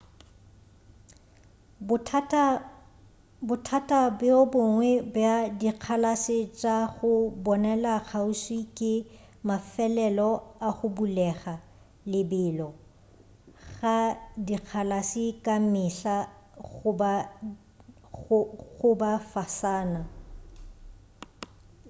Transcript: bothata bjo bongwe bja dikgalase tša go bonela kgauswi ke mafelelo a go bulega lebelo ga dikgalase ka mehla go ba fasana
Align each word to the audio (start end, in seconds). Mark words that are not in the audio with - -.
bothata 3.47 3.99
bjo 4.19 4.39
bongwe 4.53 4.91
bja 5.13 5.35
dikgalase 5.59 6.37
tša 6.59 6.75
go 6.93 7.11
bonela 7.43 7.95
kgauswi 8.07 8.59
ke 8.77 8.91
mafelelo 9.47 10.29
a 10.67 10.69
go 10.77 10.87
bulega 10.95 11.55
lebelo 12.11 12.69
ga 13.73 13.97
dikgalase 14.47 15.25
ka 15.45 15.55
mehla 15.73 16.17
go 18.77 18.89
ba 18.99 19.11
fasana 19.31 20.01